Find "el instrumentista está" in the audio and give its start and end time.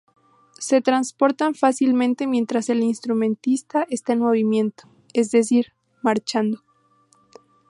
2.69-4.13